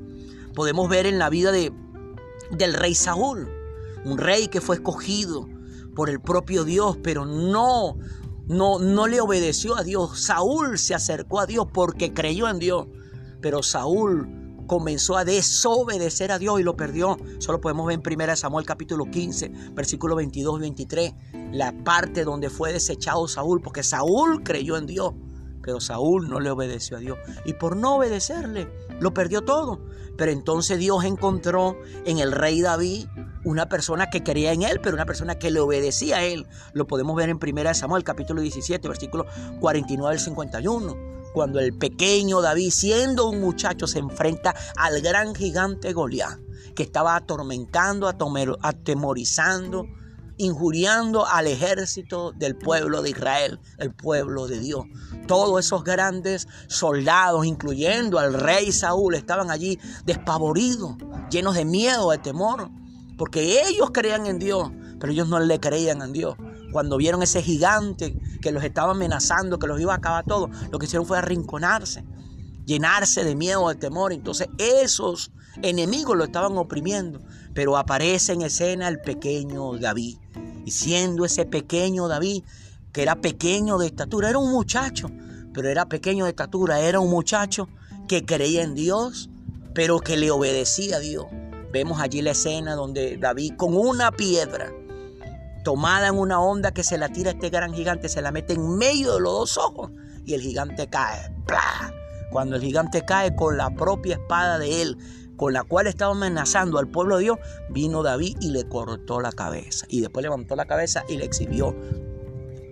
Podemos 0.55 0.89
ver 0.89 1.07
en 1.07 1.19
la 1.19 1.29
vida 1.29 1.53
de, 1.53 1.73
del 2.51 2.75
rey 2.75 2.95
Saúl, 2.95 3.49
un 4.05 4.19
rey 4.19 4.49
que 4.49 4.61
fue 4.61 4.77
escogido, 4.77 5.49
por 5.95 6.11
el 6.11 6.21
propio 6.21 6.65
Dios, 6.65 6.99
pero 7.03 7.25
no, 7.25 7.97
no, 8.47 8.79
no 8.79 9.07
le 9.07 9.21
obedeció 9.21 9.77
a 9.77 9.83
Dios. 9.83 10.21
Saúl 10.21 10.79
se 10.79 10.95
acercó 10.95 11.41
a 11.41 11.47
Dios 11.47 11.67
porque 11.73 12.13
creyó 12.13 12.49
en 12.49 12.59
Dios, 12.59 12.87
pero 13.41 13.63
Saúl 13.63 14.43
comenzó 14.67 15.17
a 15.17 15.25
desobedecer 15.25 16.33
a 16.33 16.39
Dios 16.39 16.61
y 16.61 16.63
lo 16.63 16.77
perdió. 16.77 17.19
Solo 17.39 17.61
podemos 17.61 17.87
ver 17.87 18.01
en 18.03 18.21
1 18.21 18.37
Samuel 18.37 18.65
capítulo 18.65 19.05
15, 19.11 19.53
versículo 19.75 20.17
22 20.17 20.59
y 20.59 20.61
23, 20.61 21.15
la 21.53 21.73
parte 21.85 22.25
donde 22.25 22.49
fue 22.49 22.73
desechado 22.73 23.29
Saúl, 23.29 23.61
porque 23.61 23.83
Saúl 23.83 24.43
creyó 24.43 24.77
en 24.77 24.87
Dios, 24.87 25.13
pero 25.63 25.81
Saúl 25.81 26.29
no 26.29 26.41
le 26.41 26.51
obedeció 26.51 26.97
a 26.97 27.01
Dios. 27.01 27.19
Y 27.45 27.55
por 27.55 27.77
no 27.77 27.97
obedecerle, 27.97 28.69
lo 29.01 29.13
perdió 29.13 29.43
todo. 29.43 29.81
Pero 30.17 30.31
entonces 30.31 30.79
Dios 30.79 31.05
encontró 31.05 31.77
en 32.05 32.19
el 32.19 32.33
rey 32.33 32.61
David 32.61 33.07
una 33.45 33.69
persona 33.69 34.11
que 34.11 34.23
creía 34.23 34.53
en 34.53 34.63
él, 34.63 34.81
pero 34.83 34.95
una 34.95 35.07
persona 35.07 35.37
que 35.37 35.51
le 35.51 35.61
obedecía 35.61 36.19
a 36.19 36.25
él. 36.25 36.47
Lo 36.73 36.87
podemos 36.87 37.17
ver 37.17 37.29
en 37.29 37.39
1 37.43 37.75
Samuel 37.75 38.05
capítulo 38.05 38.41
17, 38.41 38.87
versículo 38.89 39.27
49 39.61 40.15
al 40.15 40.21
51. 40.21 41.13
Cuando 41.33 41.61
el 41.61 41.77
pequeño 41.77 42.43
David, 42.43 42.71
siendo 42.71 43.29
un 43.29 43.41
muchacho, 43.41 43.87
se 43.87 43.99
enfrenta 43.99 44.55
al 44.77 45.01
gran 45.01 45.35
gigante 45.35 45.93
Goliat, 45.93 46.39
que 46.75 46.83
estaba 46.83 47.17
atormentando, 47.17 48.07
atemorizando, 48.07 49.87
injuriando 50.37 51.27
al 51.27 51.47
ejército 51.47 52.33
del 52.33 52.55
pueblo 52.55 53.01
de 53.01 53.11
Israel, 53.11 53.61
el 53.79 53.95
pueblo 53.95 54.47
de 54.47 54.59
Dios. 54.59 54.85
Todos 55.27 55.65
esos 55.65 55.85
grandes 55.85 56.49
soldados, 56.67 57.47
incluyendo 57.47 58.19
al 58.19 58.35
rey 58.35 58.71
Saúl, 58.73 59.15
estaban 59.15 59.51
allí 59.51 59.79
despavoridos, 60.05 60.97
llenos 61.31 61.55
de 61.55 61.65
miedo, 61.65 62.11
de 62.11 62.19
temor 62.19 62.71
porque 63.23 63.63
ellos 63.69 63.93
creían 63.93 64.27
en 64.27 64.41
Dios, 64.41 64.73
pero 64.99 65.13
ellos 65.13 65.29
no 65.29 65.39
le 65.39 65.61
creían 65.61 66.03
en 66.03 66.13
Dios. 66.13 66.35
Cuando 66.73 66.97
vieron 66.97 67.23
ese 67.23 67.41
gigante 67.41 68.19
que 68.41 68.51
los 68.51 68.65
estaba 68.65 68.91
amenazando, 68.91 69.61
que 69.61 69.69
los 69.69 69.81
iba 69.81 69.93
a 69.93 69.99
acabar 69.99 70.25
todo, 70.27 70.51
lo 70.73 70.79
que 70.81 70.87
hicieron 70.87 71.07
fue 71.07 71.19
arrinconarse, 71.19 72.05
llenarse 72.67 73.23
de 73.23 73.37
miedo, 73.37 73.69
de 73.69 73.77
temor. 73.77 74.13
Entonces 74.13 74.49
esos 74.59 75.31
enemigos 75.63 76.17
lo 76.17 76.25
estaban 76.25 76.59
oprimiendo. 76.59 77.21
Pero 77.55 77.77
aparece 77.77 78.33
en 78.33 78.43
escena 78.43 78.89
el 78.89 79.01
pequeño 79.01 79.79
David. 79.79 80.19
Y 80.67 80.73
siendo 80.73 81.25
ese 81.25 81.47
pequeño 81.47 82.09
David, 82.09 82.43
que 82.93 83.03
era 83.03 83.21
pequeño 83.21 83.79
de 83.79 83.87
estatura, 83.87 84.31
era 84.31 84.39
un 84.39 84.51
muchacho, 84.51 85.13
pero 85.55 85.69
era 85.69 85.89
pequeño 85.89 86.25
de 86.25 86.31
estatura, 86.31 86.81
era 86.81 86.99
un 86.99 87.11
muchacho 87.11 87.69
que 88.09 88.25
creía 88.25 88.65
en 88.65 88.75
Dios, 88.75 89.31
pero 89.77 90.01
que 90.01 90.17
le 90.17 90.33
obedecía 90.33 90.97
a 90.97 90.99
Dios. 90.99 91.27
Vemos 91.73 92.01
allí 92.01 92.21
la 92.21 92.33
escena 92.33 92.75
donde 92.75 93.17
David 93.17 93.55
con 93.57 93.75
una 93.75 94.13
piedra 94.13 94.71
tomada 95.65 96.09
en 96.09 96.19
una 96.19 96.41
onda 96.41 96.73
que 96.73 96.83
se 96.83 96.99
la 96.99 97.09
tira 97.09 97.31
este 97.31 97.51
gran 97.51 97.73
gigante, 97.73 98.09
se 98.09 98.21
la 98.21 98.31
mete 98.31 98.55
en 98.55 98.77
medio 98.77 99.15
de 99.15 99.21
los 99.21 99.33
dos 99.33 99.59
ojos 99.59 99.91
y 100.25 100.35
el 100.35 100.43
gigante 100.43 100.89
cae. 100.89 101.35
Cuando 102.31 102.57
el 102.57 102.63
gigante 102.63 103.05
cae 103.05 103.35
con 103.35 103.57
la 103.57 103.71
propia 103.71 104.15
espada 104.15 104.59
de 104.59 104.83
él, 104.83 104.99
con 105.37 105.53
la 105.53 105.65
cual 105.65 105.87
estaba 105.87 106.13
amenazando 106.13 106.79
al 106.79 106.89
pueblo 106.89 107.17
de 107.17 107.25
Dios, 107.25 107.39
vino 107.71 108.03
David 108.03 108.37
y 108.41 108.51
le 108.51 108.69
cortó 108.69 109.21
la 109.21 109.33
cabeza. 109.33 109.87
Y 109.89 110.01
después 110.01 110.23
levantó 110.23 110.57
la 110.57 110.67
cabeza 110.67 111.05
y 111.09 111.17
le 111.17 111.25
exhibió 111.25 111.75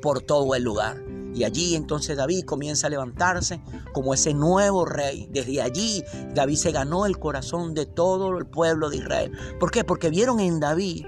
por 0.02 0.22
todo 0.22 0.54
el 0.54 0.62
lugar. 0.62 1.02
Y 1.34 1.44
allí 1.44 1.74
entonces 1.74 2.16
David 2.16 2.44
comienza 2.44 2.86
a 2.86 2.90
levantarse 2.90 3.60
como 3.92 4.14
ese 4.14 4.34
nuevo 4.34 4.84
rey. 4.84 5.28
Desde 5.30 5.62
allí 5.62 6.02
David 6.34 6.56
se 6.56 6.72
ganó 6.72 7.06
el 7.06 7.18
corazón 7.18 7.74
de 7.74 7.86
todo 7.86 8.36
el 8.38 8.46
pueblo 8.46 8.90
de 8.90 8.98
Israel. 8.98 9.32
¿Por 9.58 9.70
qué? 9.70 9.84
Porque 9.84 10.10
vieron 10.10 10.40
en 10.40 10.60
David 10.60 11.06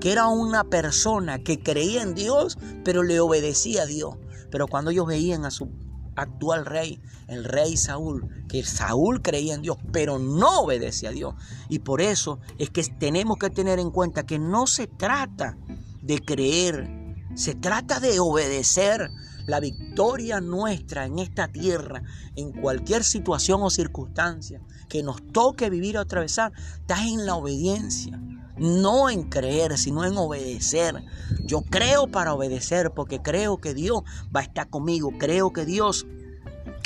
que 0.00 0.12
era 0.12 0.28
una 0.28 0.64
persona 0.64 1.40
que 1.40 1.62
creía 1.62 2.02
en 2.02 2.14
Dios, 2.14 2.58
pero 2.84 3.02
le 3.02 3.20
obedecía 3.20 3.82
a 3.82 3.86
Dios. 3.86 4.16
Pero 4.50 4.66
cuando 4.66 4.90
ellos 4.90 5.06
veían 5.06 5.44
a 5.44 5.50
su 5.50 5.70
actual 6.16 6.66
rey, 6.66 7.00
el 7.28 7.44
rey 7.44 7.76
Saúl, 7.76 8.46
que 8.48 8.64
Saúl 8.64 9.22
creía 9.22 9.54
en 9.54 9.62
Dios, 9.62 9.76
pero 9.92 10.18
no 10.18 10.60
obedecía 10.60 11.10
a 11.10 11.12
Dios. 11.12 11.34
Y 11.68 11.80
por 11.80 12.00
eso 12.00 12.40
es 12.58 12.70
que 12.70 12.82
tenemos 12.82 13.36
que 13.38 13.50
tener 13.50 13.78
en 13.78 13.90
cuenta 13.90 14.26
que 14.26 14.38
no 14.38 14.66
se 14.66 14.86
trata 14.86 15.56
de 16.02 16.18
creer, 16.18 16.88
se 17.34 17.54
trata 17.54 18.00
de 18.00 18.18
obedecer. 18.20 19.10
La 19.50 19.58
victoria 19.58 20.40
nuestra 20.40 21.06
en 21.06 21.18
esta 21.18 21.48
tierra, 21.48 22.04
en 22.36 22.52
cualquier 22.52 23.02
situación 23.02 23.64
o 23.64 23.68
circunstancia 23.68 24.60
que 24.88 25.02
nos 25.02 25.26
toque 25.32 25.68
vivir 25.68 25.96
o 25.96 26.00
atravesar, 26.00 26.52
está 26.78 27.04
en 27.04 27.26
la 27.26 27.34
obediencia. 27.34 28.16
No 28.56 29.10
en 29.10 29.24
creer, 29.24 29.76
sino 29.76 30.04
en 30.04 30.16
obedecer. 30.16 31.02
Yo 31.44 31.62
creo 31.62 32.06
para 32.06 32.32
obedecer 32.32 32.92
porque 32.92 33.22
creo 33.22 33.60
que 33.60 33.74
Dios 33.74 34.04
va 34.34 34.38
a 34.38 34.44
estar 34.44 34.70
conmigo. 34.70 35.10
Creo 35.18 35.52
que 35.52 35.64
Dios 35.64 36.06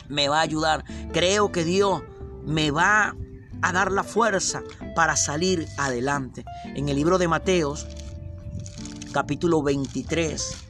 me 0.09 0.31
va 0.31 0.39
a 0.39 0.43
ayudar. 0.43 0.85
Creo 1.13 1.53
que 1.53 1.65
Dios 1.65 2.03
me 2.47 2.71
va 2.71 3.15
a 3.61 3.73
dar 3.73 3.93
la 3.93 4.05
fuerza 4.05 4.63
para 4.97 5.17
salir 5.17 5.67
adelante. 5.77 6.47
En 6.75 6.89
el 6.89 6.97
libro 6.97 7.19
de 7.19 7.29
Mateos, 7.29 7.87
capítulo 9.13 9.63
23, 9.63 10.65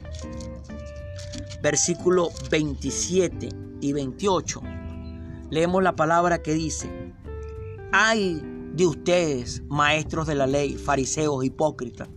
versículo 1.65 2.29
27 2.51 3.49
y 3.81 3.91
28, 3.91 4.61
leemos 5.49 5.81
la 5.81 5.95
palabra 5.95 6.43
que 6.43 6.53
dice, 6.53 7.15
hay 7.91 8.39
de 8.75 8.85
ustedes, 8.85 9.63
maestros 9.67 10.27
de 10.27 10.35
la 10.35 10.45
ley, 10.45 10.75
fariseos, 10.75 11.43
hipócritas, 11.43 12.07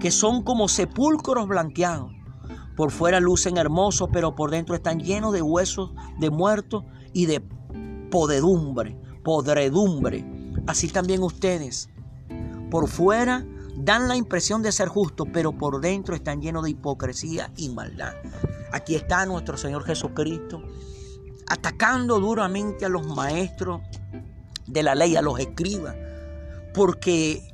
que 0.00 0.10
son 0.10 0.42
como 0.42 0.66
sepulcros 0.66 1.46
blanqueados. 1.46 2.10
Por 2.74 2.90
fuera 2.90 3.20
lucen 3.20 3.58
hermosos, 3.58 4.08
pero 4.10 4.34
por 4.34 4.50
dentro 4.50 4.74
están 4.74 5.00
llenos 5.00 5.34
de 5.34 5.42
huesos 5.42 5.90
de 6.18 6.30
muertos 6.30 6.84
y 7.12 7.26
de 7.26 7.42
podedumbre, 8.10 8.96
podredumbre. 9.22 10.24
Así 10.66 10.88
también 10.88 11.22
ustedes. 11.22 11.90
Por 12.70 12.88
fuera 12.88 13.44
dan 13.76 14.08
la 14.08 14.16
impresión 14.16 14.62
de 14.62 14.72
ser 14.72 14.88
justos, 14.88 15.28
pero 15.34 15.52
por 15.52 15.82
dentro 15.82 16.14
están 16.14 16.40
llenos 16.40 16.64
de 16.64 16.70
hipocresía 16.70 17.52
y 17.58 17.68
maldad. 17.68 18.14
Aquí 18.72 18.94
está 18.94 19.26
nuestro 19.26 19.56
Señor 19.56 19.84
Jesucristo 19.84 20.62
atacando 21.50 22.20
duramente 22.20 22.86
a 22.86 22.88
los 22.88 23.06
maestros 23.06 23.80
de 24.66 24.82
la 24.84 24.94
ley, 24.94 25.16
a 25.16 25.22
los 25.22 25.38
escribas, 25.40 25.96
porque 26.72 27.52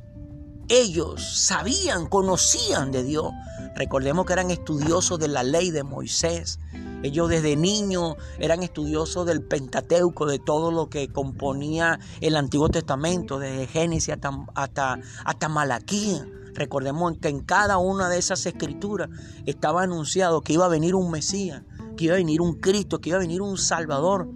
ellos 0.68 1.22
sabían, 1.46 2.06
conocían 2.06 2.92
de 2.92 3.02
Dios. 3.02 3.32
Recordemos 3.74 4.26
que 4.26 4.34
eran 4.34 4.50
estudiosos 4.50 5.18
de 5.18 5.28
la 5.28 5.42
ley 5.42 5.70
de 5.70 5.82
Moisés. 5.82 6.58
Ellos 7.02 7.30
desde 7.30 7.56
niños 7.56 8.16
eran 8.38 8.62
estudiosos 8.62 9.26
del 9.26 9.42
Pentateuco, 9.42 10.26
de 10.26 10.38
todo 10.38 10.70
lo 10.70 10.90
que 10.90 11.08
componía 11.08 11.98
el 12.20 12.36
Antiguo 12.36 12.68
Testamento, 12.68 13.38
desde 13.38 13.66
Génesis 13.66 14.14
hasta, 14.14 14.30
hasta, 14.54 14.98
hasta 15.24 15.48
Malaquía. 15.48 16.26
Recordemos 16.56 17.18
que 17.20 17.28
en 17.28 17.40
cada 17.40 17.76
una 17.76 18.08
de 18.08 18.18
esas 18.18 18.46
escrituras 18.46 19.10
estaba 19.44 19.82
anunciado 19.82 20.40
que 20.40 20.54
iba 20.54 20.64
a 20.64 20.70
venir 20.70 20.94
un 20.94 21.10
Mesías, 21.10 21.62
que 21.96 22.06
iba 22.06 22.14
a 22.14 22.18
venir 22.18 22.40
un 22.40 22.54
Cristo, 22.54 23.00
que 23.00 23.10
iba 23.10 23.18
a 23.18 23.20
venir 23.20 23.42
un 23.42 23.58
Salvador. 23.58 24.28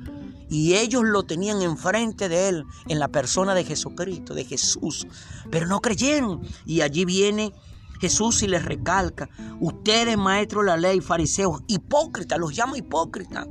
Y 0.51 0.75
ellos 0.75 1.03
lo 1.05 1.23
tenían 1.23 1.63
enfrente 1.63 2.29
de 2.29 2.49
él, 2.49 2.65
en 2.89 2.99
la 2.99 3.09
persona 3.09 3.55
de 3.55 3.65
Jesucristo, 3.65 4.35
de 4.35 4.45
Jesús. 4.45 5.07
Pero 5.51 5.67
no 5.67 5.81
creyeron. 5.81 6.43
Y 6.67 6.83
allí 6.83 7.05
viene 7.05 7.53
Jesús 8.01 8.43
y 8.43 8.49
les 8.49 8.65
recalca, 8.65 9.29
ustedes 9.61 10.17
maestros 10.17 10.65
de 10.65 10.71
la 10.71 10.77
ley, 10.77 11.01
fariseos, 11.01 11.63
hipócritas, 11.69 12.39
los 12.39 12.57
llama 12.57 12.79
hipócritas. 12.79 13.47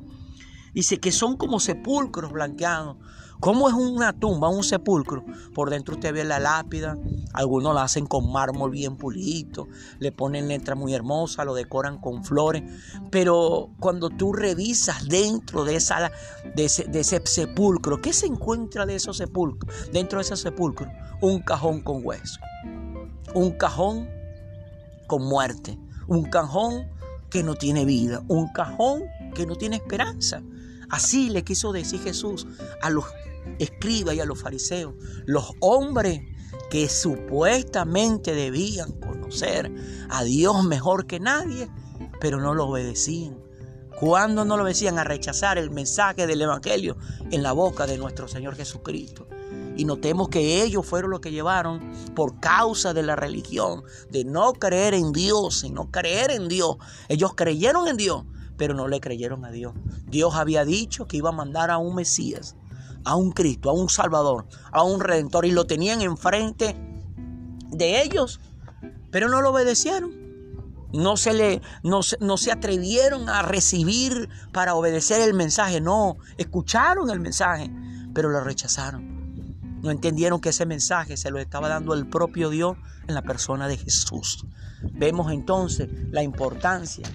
Dice 0.74 1.00
que 1.00 1.12
son 1.12 1.38
como 1.38 1.60
sepulcros 1.60 2.32
blanqueados. 2.32 2.98
¿Cómo 3.40 3.70
es 3.70 3.74
una 3.74 4.12
tumba, 4.12 4.50
un 4.50 4.66
sepulcro? 4.66 5.24
Por 5.54 5.70
dentro 5.70 5.96
usted 5.96 6.14
ve 6.14 6.26
la 6.26 6.40
lápida, 6.40 6.98
algunos 7.34 7.74
la 7.74 7.84
hacen 7.84 8.06
con 8.06 8.30
mármol 8.30 8.72
bien 8.72 8.98
pulito, 8.98 9.70
le 10.00 10.12
ponen 10.12 10.50
letras 10.50 10.78
muy 10.78 10.94
hermosas, 10.94 11.46
lo 11.46 11.54
decoran 11.54 12.00
con 12.00 12.26
flores, 12.26 12.64
pero 13.10 13.70
cuando 13.80 14.10
tú 14.10 14.34
revisas 14.34 15.08
dentro 15.08 15.64
de, 15.64 15.78
esa, 15.78 16.12
ese, 16.58 16.84
de 16.84 17.00
ese 17.00 17.22
sepulcro, 17.24 18.02
¿qué 18.02 18.12
se 18.12 18.26
encuentra 18.26 18.86
de 18.86 18.96
esos 18.96 19.16
sepulcros? 19.16 19.90
Dentro 19.94 20.20
de 20.20 20.24
ese 20.24 20.36
sepulcro, 20.36 20.92
un 21.22 21.40
cajón 21.40 21.80
con 21.80 22.06
hueso, 22.06 22.42
un 23.34 23.52
cajón 23.52 24.10
con 25.08 25.24
muerte, 25.24 25.80
un 26.08 26.26
cajón 26.26 26.90
que 27.30 27.44
no 27.44 27.56
tiene 27.56 27.86
vida, 27.86 28.22
un 28.28 28.52
cajón 28.52 29.04
que 29.34 29.46
no 29.46 29.56
tiene 29.56 29.78
esperanza. 29.78 30.44
Así 30.90 31.30
le 31.30 31.44
quiso 31.44 31.72
decir 31.72 32.02
Jesús 32.02 32.48
a 32.82 32.90
los 32.90 33.06
escribas 33.60 34.16
y 34.16 34.20
a 34.20 34.26
los 34.26 34.42
fariseos, 34.42 34.94
los 35.26 35.54
hombres 35.60 36.22
que 36.70 36.88
supuestamente 36.88 38.34
debían 38.34 38.94
conocer 38.94 39.72
a 40.10 40.24
Dios 40.24 40.64
mejor 40.66 41.08
que 41.08 41.20
nadie, 41.20 41.70
pero 42.20 42.40
no 42.40 42.54
lo 42.54 42.68
obedecían. 42.68 43.38
¿Cuándo 44.00 44.46
no 44.46 44.56
lo 44.56 44.64
obedecían 44.64 44.98
a 44.98 45.04
rechazar 45.04 45.58
el 45.58 45.72
mensaje 45.72 46.26
del 46.26 46.42
Evangelio 46.42 46.98
en 47.32 47.44
la 47.44 47.52
boca 47.52 47.86
de 47.86 47.98
nuestro 47.98 48.28
Señor 48.28 48.56
Jesucristo? 48.56 49.28
Y 49.76 49.86
notemos 49.86 50.30
que 50.30 50.64
ellos 50.64 50.86
fueron 50.86 51.12
los 51.12 51.20
que 51.20 51.32
llevaron 51.32 51.92
por 52.16 52.40
causa 52.40 52.94
de 52.94 53.04
la 53.04 53.16
religión, 53.16 53.84
de 54.10 54.24
no 54.24 54.54
creer 54.54 54.94
en 54.94 55.12
Dios, 55.12 55.64
y 55.64 55.72
no 55.72 55.92
creer 55.92 56.32
en 56.32 56.48
Dios. 56.48 56.78
Ellos 57.08 57.34
creyeron 57.36 57.88
en 57.88 57.98
Dios, 57.98 58.24
pero 58.58 58.74
no 58.74 58.88
le 58.88 59.00
creyeron 59.00 59.44
a 59.46 59.52
Dios. 59.52 59.74
Dios 60.06 60.36
había 60.36 60.66
dicho 60.66 61.08
que 61.08 61.18
iba 61.18 61.30
a 61.30 61.34
mandar 61.34 61.72
a 61.72 61.78
un 61.78 61.96
Mesías 61.96 62.56
a 63.06 63.16
un 63.16 63.32
Cristo, 63.32 63.70
a 63.70 63.74
un 63.74 63.90
Salvador, 63.90 64.48
a 64.72 64.84
un 64.84 65.00
Redentor 65.00 65.46
y 65.46 65.52
lo 65.52 65.66
tenían 65.66 66.02
enfrente 66.02 66.76
de 67.72 68.02
ellos, 68.02 68.40
pero 69.12 69.30
no 69.30 69.42
lo 69.42 69.52
obedecieron. 69.52 70.18
No 70.92 71.18
se, 71.18 71.34
le, 71.34 71.62
no, 71.84 72.00
no 72.20 72.38
se 72.38 72.52
atrevieron 72.52 73.30
a 73.30 73.44
recibir 73.44 74.28
para 74.52 74.74
obedecer 74.74 75.22
el 75.22 75.36
mensaje, 75.36 75.82
no, 75.82 76.18
escucharon 76.38 77.12
el 77.12 77.20
mensaje, 77.20 77.72
pero 78.14 78.30
lo 78.30 78.42
rechazaron. 78.42 79.20
No 79.84 79.92
entendieron 79.92 80.42
que 80.42 80.50
ese 80.50 80.66
mensaje 80.66 81.16
se 81.16 81.30
lo 81.30 81.40
estaba 81.40 81.70
dando 81.70 81.94
el 81.94 82.08
propio 82.08 82.50
Dios 82.50 82.76
en 83.08 83.14
la 83.14 83.22
persona 83.22 83.68
de 83.68 83.78
Jesús. 83.78 84.46
Vemos 84.94 85.32
entonces 85.32 85.90
la 86.12 86.24
importancia, 86.24 87.08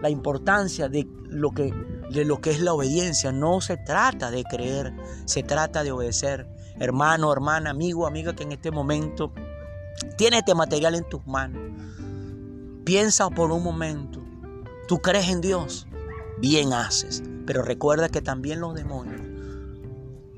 la 0.00 0.08
importancia 0.08 0.88
de 0.88 1.06
lo 1.28 1.50
que 1.50 1.72
de 2.14 2.24
lo 2.24 2.40
que 2.40 2.50
es 2.50 2.60
la 2.60 2.72
obediencia. 2.72 3.32
No 3.32 3.60
se 3.60 3.76
trata 3.76 4.30
de 4.30 4.44
creer, 4.44 4.94
se 5.26 5.42
trata 5.42 5.84
de 5.84 5.92
obedecer. 5.92 6.46
Hermano, 6.80 7.32
hermana, 7.32 7.70
amigo, 7.70 8.06
amiga 8.06 8.34
que 8.34 8.44
en 8.44 8.52
este 8.52 8.70
momento 8.70 9.32
tiene 10.16 10.38
este 10.38 10.54
material 10.54 10.94
en 10.94 11.08
tus 11.08 11.26
manos. 11.26 11.62
Piensa 12.84 13.30
por 13.30 13.50
un 13.50 13.62
momento. 13.62 14.22
Tú 14.88 14.98
crees 14.98 15.28
en 15.28 15.40
Dios, 15.40 15.86
bien 16.38 16.72
haces. 16.72 17.22
Pero 17.46 17.62
recuerda 17.62 18.08
que 18.08 18.22
también 18.22 18.60
los 18.60 18.74
demonios 18.74 19.20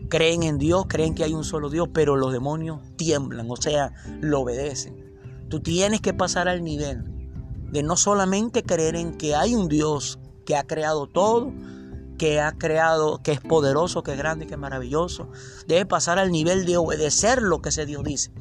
creen 0.09 0.43
en 0.43 0.59
Dios, 0.59 0.87
creen 0.89 1.15
que 1.15 1.25
hay 1.25 1.35
un 1.35 1.45
solo 1.45 1.69
Dios, 1.69 1.89
pero 1.93 2.17
los 2.17 2.33
demonios 2.33 2.81
tiemblan, 2.97 3.51
o 3.51 3.57
sea, 3.57 3.93
lo 4.21 4.41
obedecen. 4.41 5.17
Tú 5.49 5.61
tienes 5.61 6.01
que 6.01 6.15
pasar 6.15 6.49
al 6.49 6.65
nivel 6.65 7.05
de 7.71 7.83
no 7.83 7.97
solamente 7.97 8.63
creer 8.63 8.97
en 8.97 9.17
que 9.17 9.35
hay 9.35 9.55
un 9.55 9.69
Dios 9.69 10.19
que 10.47 10.57
ha 10.57 10.63
creado 10.65 11.07
todo, 11.07 11.53
que 12.17 12.41
ha 12.41 12.53
creado, 12.53 13.23
que 13.23 13.33
es 13.33 13.41
poderoso, 13.41 14.03
que 14.03 14.13
es 14.13 14.19
grande, 14.19 14.47
que 14.47 14.55
es 14.55 14.59
maravilloso. 14.59 15.29
Debe 15.67 15.85
pasar 15.85 16.19
al 16.19 16.31
nivel 16.31 16.65
de 16.65 16.79
obedecer 16.79 17.43
lo 17.43 17.61
que 17.61 17.69
ese 17.69 17.85
Dios 17.85 18.03
dice. 18.05 18.33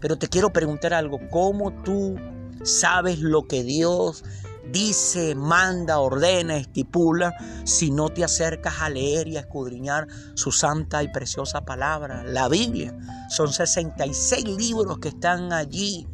Pero 0.00 0.16
te 0.16 0.28
quiero 0.28 0.50
preguntar 0.50 0.92
algo, 0.92 1.18
¿cómo 1.30 1.72
tú 1.82 2.16
sabes 2.64 3.20
lo 3.20 3.46
que 3.46 3.62
Dios 3.62 4.24
dice, 4.70 5.34
manda, 5.34 5.98
ordena, 5.98 6.56
estipula, 6.56 7.34
si 7.64 7.90
no 7.90 8.08
te 8.08 8.24
acercas 8.24 8.80
a 8.80 8.90
leer 8.90 9.28
y 9.28 9.36
a 9.36 9.40
escudriñar 9.40 10.08
su 10.34 10.50
santa 10.50 11.02
y 11.02 11.08
preciosa 11.08 11.64
palabra, 11.64 12.24
la 12.24 12.48
Biblia? 12.48 12.94
Son 13.30 13.52
66 13.52 14.44
libros 14.44 14.98
que 14.98 15.08
están 15.08 15.52
allí 15.52 16.06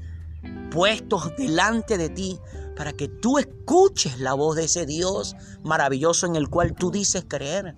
puestos 0.71 1.35
delante 1.37 1.97
de 1.97 2.11
ti 2.11 2.39
para 2.79 2.93
que 2.93 3.09
tú 3.09 3.39
escuches 3.39 4.21
la 4.21 4.35
voz 4.35 4.55
de 4.55 4.67
ese 4.67 4.87
Dios 4.87 5.35
maravilloso 5.65 6.27
en 6.27 6.37
el 6.37 6.49
cual 6.49 6.77
tú 6.77 6.93
dices 6.93 7.25
creer. 7.27 7.75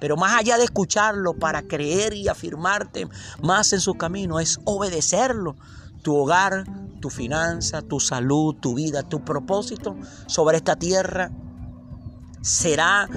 Pero 0.00 0.16
más 0.16 0.38
allá 0.38 0.56
de 0.56 0.62
escucharlo 0.62 1.34
para 1.34 1.62
creer 1.62 2.14
y 2.14 2.28
afirmarte 2.28 3.08
más 3.42 3.72
en 3.72 3.80
su 3.80 3.94
camino, 3.94 4.38
es 4.38 4.60
obedecerlo. 4.64 5.56
Tu 6.02 6.14
hogar, 6.14 6.64
tu 7.00 7.10
finanza, 7.10 7.82
tu 7.82 7.98
salud, 7.98 8.54
tu 8.54 8.74
vida, 8.74 9.02
tu 9.02 9.24
propósito 9.24 9.96
sobre 10.28 10.58
esta 10.58 10.76
tierra 10.76 11.32
será, 12.40 13.08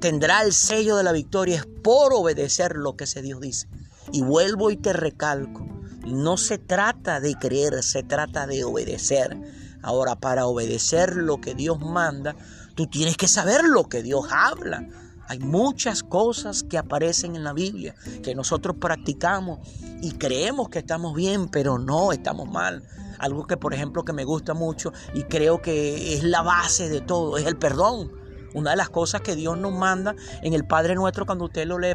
tendrá 0.00 0.40
el 0.40 0.54
sello 0.54 0.96
de 0.96 1.02
la 1.02 1.12
victoria, 1.12 1.56
es 1.56 1.66
por 1.66 2.14
obedecer 2.14 2.76
lo 2.76 2.96
que 2.96 3.04
ese 3.04 3.20
Dios 3.20 3.40
dice. 3.40 3.68
Y 4.10 4.22
vuelvo 4.22 4.70
y 4.70 4.78
te 4.78 4.94
recalco, 4.94 5.66
no 6.06 6.38
se 6.38 6.56
trata 6.56 7.20
de 7.20 7.34
creer, 7.34 7.82
se 7.82 8.02
trata 8.02 8.46
de 8.46 8.64
obedecer. 8.64 9.36
Ahora, 9.82 10.16
para 10.16 10.46
obedecer 10.46 11.16
lo 11.16 11.40
que 11.40 11.54
Dios 11.54 11.80
manda, 11.80 12.36
tú 12.74 12.86
tienes 12.86 13.16
que 13.16 13.28
saber 13.28 13.64
lo 13.64 13.88
que 13.88 14.02
Dios 14.02 14.26
habla. 14.30 14.86
Hay 15.28 15.38
muchas 15.38 16.02
cosas 16.02 16.62
que 16.62 16.78
aparecen 16.78 17.36
en 17.36 17.44
la 17.44 17.52
Biblia 17.52 17.94
que 18.22 18.34
nosotros 18.34 18.76
practicamos 18.78 19.60
y 20.02 20.12
creemos 20.12 20.68
que 20.68 20.80
estamos 20.80 21.14
bien, 21.14 21.48
pero 21.48 21.78
no, 21.78 22.12
estamos 22.12 22.50
mal. 22.50 22.82
Algo 23.18 23.46
que, 23.46 23.56
por 23.56 23.72
ejemplo, 23.72 24.04
que 24.04 24.12
me 24.12 24.24
gusta 24.24 24.52
mucho 24.52 24.92
y 25.14 25.22
creo 25.24 25.62
que 25.62 26.14
es 26.14 26.24
la 26.24 26.42
base 26.42 26.88
de 26.88 27.00
todo, 27.00 27.38
es 27.38 27.46
el 27.46 27.56
perdón. 27.56 28.21
Una 28.54 28.70
de 28.70 28.76
las 28.76 28.90
cosas 28.90 29.20
que 29.20 29.34
Dios 29.34 29.58
nos 29.58 29.72
manda 29.72 30.14
en 30.42 30.54
el 30.54 30.64
Padre 30.64 30.94
nuestro 30.94 31.26
cuando 31.26 31.46
usted 31.46 31.66
lo 31.66 31.78
lee, 31.78 31.94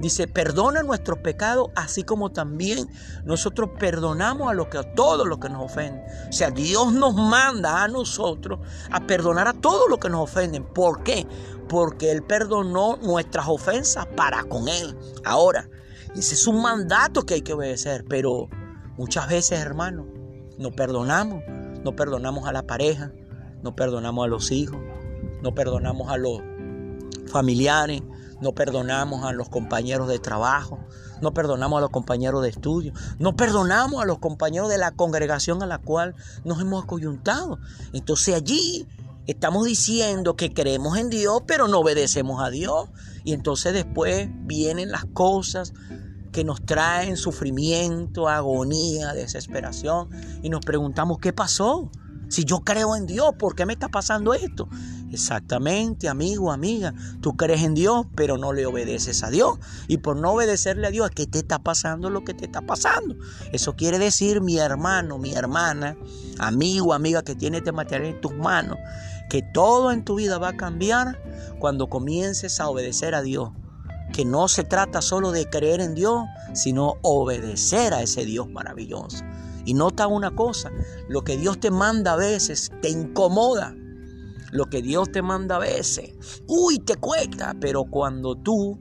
dice, 0.00 0.26
perdona 0.28 0.82
nuestros 0.82 1.18
pecados, 1.18 1.70
así 1.74 2.02
como 2.02 2.30
también 2.30 2.88
nosotros 3.24 3.70
perdonamos 3.78 4.52
a, 4.52 4.70
que, 4.70 4.82
todos 4.94 5.26
los 5.26 5.38
que 5.38 5.48
nos 5.48 5.64
ofenden. 5.64 6.02
O 6.28 6.32
sea, 6.32 6.50
Dios 6.50 6.92
nos 6.92 7.14
manda 7.14 7.82
a 7.82 7.88
nosotros 7.88 8.60
a 8.90 9.00
perdonar 9.06 9.48
a 9.48 9.52
todos 9.52 9.88
los 9.88 9.98
que 9.98 10.08
nos 10.08 10.22
ofenden. 10.22 10.64
¿Por 10.64 11.02
qué? 11.02 11.26
Porque 11.68 12.10
Él 12.10 12.22
perdonó 12.22 12.96
nuestras 12.96 13.46
ofensas 13.48 14.06
para 14.16 14.44
con 14.44 14.68
Él. 14.68 14.96
Ahora, 15.24 15.68
ese 16.16 16.34
es 16.34 16.46
un 16.46 16.62
mandato 16.62 17.24
que 17.24 17.34
hay 17.34 17.42
que 17.42 17.52
obedecer, 17.52 18.04
pero 18.08 18.48
muchas 18.96 19.28
veces, 19.28 19.60
hermano, 19.60 20.06
no 20.58 20.70
perdonamos. 20.72 21.42
No 21.84 21.94
perdonamos 21.94 22.46
a 22.48 22.52
la 22.52 22.64
pareja, 22.64 23.12
no 23.62 23.76
perdonamos 23.76 24.24
a 24.24 24.28
los 24.28 24.50
hijos, 24.50 24.78
no 25.42 25.54
perdonamos 25.54 26.10
a 26.10 26.16
los 26.16 26.40
familiares, 27.30 28.02
no 28.40 28.52
perdonamos 28.52 29.24
a 29.24 29.32
los 29.32 29.48
compañeros 29.48 30.08
de 30.08 30.18
trabajo, 30.18 30.78
no 31.20 31.34
perdonamos 31.34 31.78
a 31.78 31.80
los 31.80 31.90
compañeros 31.90 32.42
de 32.42 32.50
estudio, 32.50 32.92
no 33.18 33.36
perdonamos 33.36 34.02
a 34.02 34.06
los 34.06 34.18
compañeros 34.18 34.68
de 34.68 34.78
la 34.78 34.92
congregación 34.92 35.62
a 35.62 35.66
la 35.66 35.78
cual 35.78 36.14
nos 36.44 36.60
hemos 36.60 36.84
acoyuntado. 36.84 37.58
Entonces 37.92 38.34
allí 38.34 38.86
estamos 39.26 39.66
diciendo 39.66 40.36
que 40.36 40.54
creemos 40.54 40.96
en 40.96 41.10
Dios, 41.10 41.42
pero 41.46 41.68
no 41.68 41.80
obedecemos 41.80 42.42
a 42.42 42.50
Dios. 42.50 42.88
Y 43.24 43.32
entonces 43.32 43.72
después 43.72 44.28
vienen 44.46 44.90
las 44.90 45.04
cosas 45.06 45.74
que 46.32 46.44
nos 46.44 46.64
traen 46.64 47.16
sufrimiento, 47.16 48.28
agonía, 48.28 49.12
desesperación, 49.12 50.08
y 50.42 50.50
nos 50.50 50.64
preguntamos, 50.64 51.18
¿qué 51.18 51.32
pasó? 51.32 51.90
Si 52.28 52.44
yo 52.44 52.60
creo 52.60 52.94
en 52.94 53.06
Dios, 53.06 53.34
¿por 53.38 53.54
qué 53.54 53.64
me 53.64 53.72
está 53.72 53.88
pasando 53.88 54.34
esto? 54.34 54.68
Exactamente, 55.10 56.08
amigo, 56.08 56.52
amiga. 56.52 56.92
Tú 57.20 57.36
crees 57.36 57.62
en 57.62 57.74
Dios, 57.74 58.06
pero 58.14 58.36
no 58.36 58.52
le 58.52 58.66
obedeces 58.66 59.22
a 59.22 59.30
Dios. 59.30 59.58
Y 59.86 59.98
por 59.98 60.16
no 60.16 60.32
obedecerle 60.32 60.86
a 60.86 60.90
Dios, 60.90 61.10
¿qué 61.10 61.26
te 61.26 61.38
está 61.38 61.58
pasando 61.58 62.10
lo 62.10 62.24
que 62.24 62.34
te 62.34 62.44
está 62.44 62.60
pasando? 62.60 63.16
Eso 63.52 63.74
quiere 63.74 63.98
decir, 63.98 64.42
mi 64.42 64.58
hermano, 64.58 65.18
mi 65.18 65.32
hermana, 65.32 65.96
amigo, 66.38 66.92
amiga 66.92 67.22
que 67.22 67.34
tiene 67.34 67.58
este 67.58 67.72
material 67.72 68.14
en 68.14 68.20
tus 68.20 68.34
manos, 68.34 68.76
que 69.30 69.42
todo 69.42 69.90
en 69.90 70.04
tu 70.04 70.16
vida 70.16 70.38
va 70.38 70.50
a 70.50 70.56
cambiar 70.56 71.18
cuando 71.58 71.88
comiences 71.88 72.60
a 72.60 72.68
obedecer 72.68 73.14
a 73.14 73.22
Dios. 73.22 73.50
Que 74.12 74.24
no 74.24 74.48
se 74.48 74.64
trata 74.64 75.02
solo 75.02 75.32
de 75.32 75.48
creer 75.48 75.80
en 75.80 75.94
Dios, 75.94 76.24
sino 76.54 76.94
obedecer 77.02 77.94
a 77.94 78.02
ese 78.02 78.24
Dios 78.24 78.48
maravilloso. 78.48 79.24
Y 79.68 79.74
nota 79.74 80.06
una 80.06 80.34
cosa, 80.34 80.72
lo 81.10 81.24
que 81.24 81.36
Dios 81.36 81.60
te 81.60 81.70
manda 81.70 82.14
a 82.14 82.16
veces 82.16 82.72
te 82.80 82.88
incomoda. 82.88 83.76
Lo 84.50 84.64
que 84.64 84.80
Dios 84.80 85.12
te 85.12 85.20
manda 85.20 85.56
a 85.56 85.58
veces, 85.58 86.42
uy, 86.46 86.78
te 86.78 86.96
cuesta, 86.96 87.54
pero 87.60 87.84
cuando 87.84 88.34
tú 88.34 88.80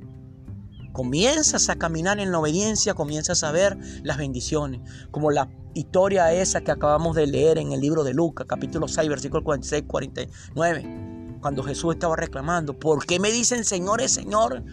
comienzas 0.93 1.67
a 1.67 1.75
caminar 1.75 2.21
en 2.21 2.31
la 2.31 2.39
obediencia, 2.39 2.93
comienzas 2.93 3.43
a 3.43 3.51
ver 3.51 3.77
las 4.03 4.17
bendiciones, 4.17 4.79
como 5.11 5.29
la 5.29 5.49
historia 5.73 6.31
esa 6.31 6.61
que 6.61 6.71
acabamos 6.71 7.17
de 7.17 7.27
leer 7.27 7.57
en 7.57 7.73
el 7.73 7.81
libro 7.81 8.05
de 8.05 8.13
Lucas, 8.13 8.47
capítulo 8.47 8.87
6, 8.87 9.09
versículo 9.09 9.43
46, 9.43 9.83
49, 9.87 11.37
cuando 11.41 11.63
Jesús 11.63 11.95
estaba 11.95 12.15
reclamando, 12.15 12.79
¿por 12.79 13.05
qué 13.05 13.19
me 13.19 13.29
dicen 13.29 13.65
señores, 13.65 14.13
Señor? 14.13 14.63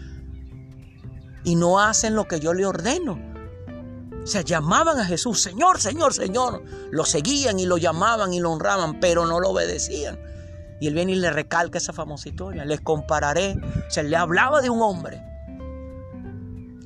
Y 1.43 1.55
no 1.57 1.81
hacen 1.81 2.15
lo 2.15 2.23
que 2.23 2.39
yo 2.39 2.53
le 2.53 2.65
ordeno. 2.65 3.34
O 4.25 4.27
sea, 4.27 4.41
llamaban 4.41 4.99
a 4.99 5.05
Jesús, 5.05 5.39
Señor, 5.39 5.79
Señor, 5.79 6.11
Señor. 6.11 6.63
Lo 6.89 7.05
seguían 7.05 7.59
y 7.59 7.67
lo 7.67 7.77
llamaban 7.77 8.33
y 8.33 8.39
lo 8.39 8.51
honraban, 8.51 8.99
pero 8.99 9.27
no 9.27 9.39
lo 9.39 9.49
obedecían. 9.49 10.19
Y 10.81 10.87
él 10.87 10.95
viene 10.95 11.11
y 11.11 11.15
le 11.15 11.29
recalca 11.29 11.77
esa 11.77 11.93
famosa 11.93 12.27
historia. 12.27 12.65
Les 12.65 12.81
compararé. 12.81 13.55
O 13.87 13.91
sea, 13.91 14.01
le 14.01 14.17
hablaba 14.17 14.61
de 14.61 14.71
un 14.71 14.81
hombre 14.81 15.21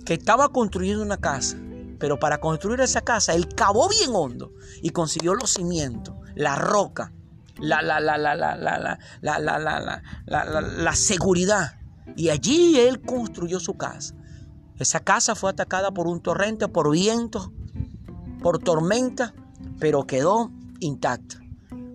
que 0.06 0.16
estaba 0.16 0.50
construyendo 0.50 1.02
una 1.02 1.16
casa. 1.16 1.56
Pero 1.98 2.20
para 2.20 2.42
construir 2.42 2.82
esa 2.82 3.00
casa, 3.00 3.34
él 3.34 3.48
cavó 3.56 3.88
bien 3.88 4.12
hondo 4.14 4.52
y 4.82 4.90
consiguió 4.90 5.34
los 5.34 5.54
cimientos, 5.54 6.16
la 6.36 6.56
roca, 6.56 7.14
la, 7.58 7.82
la, 7.82 8.02
la, 8.02 8.18
la, 8.18 8.36
la, 8.36 8.58
la, 8.58 8.78
la, 9.22 9.40
la, 9.40 9.60
la, 9.60 10.04
la, 10.26 10.62
la 10.62 10.96
seguridad. 10.96 11.80
Y 12.18 12.30
allí 12.30 12.78
él 12.80 13.02
construyó 13.02 13.62
su 13.62 13.78
casa. 13.78 14.14
Esa 14.80 15.02
casa 15.02 15.36
fue 15.36 15.52
atacada 15.52 15.92
por 15.92 16.08
un 16.08 16.22
torrente, 16.22 16.70
por 16.70 16.90
vientos, 16.90 17.52
por 18.42 18.60
tormenta, 18.60 19.34
pero 19.78 20.06
quedó 20.08 20.52
intacta. 20.80 21.36